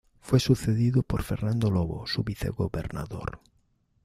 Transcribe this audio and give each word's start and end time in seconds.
Fue 0.19 0.39
sucedido 0.39 1.03
por 1.03 1.21
Fernando 1.21 1.69
Lobo, 1.69 2.07
su 2.07 2.23
vicegobernador. 2.23 3.39